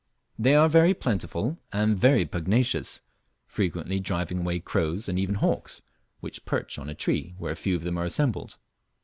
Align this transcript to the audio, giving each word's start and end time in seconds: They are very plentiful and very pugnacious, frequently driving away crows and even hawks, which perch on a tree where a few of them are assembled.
They 0.39 0.55
are 0.55 0.67
very 0.67 0.95
plentiful 0.95 1.59
and 1.71 1.95
very 1.95 2.25
pugnacious, 2.25 3.01
frequently 3.45 3.99
driving 3.99 4.39
away 4.39 4.59
crows 4.59 5.07
and 5.07 5.19
even 5.19 5.35
hawks, 5.35 5.83
which 6.21 6.43
perch 6.43 6.79
on 6.79 6.89
a 6.89 6.95
tree 6.95 7.35
where 7.37 7.51
a 7.51 7.55
few 7.55 7.75
of 7.75 7.83
them 7.83 7.99
are 7.99 8.05
assembled. 8.05 8.57